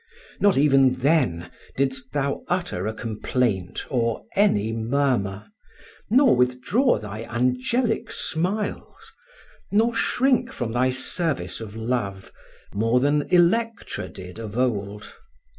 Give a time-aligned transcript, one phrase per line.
[0.39, 5.45] —not even then didst thou utter a complaint or any murmur,
[6.09, 9.13] nor withdraw thy angelic smiles,
[9.71, 12.31] nor shrink from thy service of love,
[12.73, 15.15] more than Electra did of old.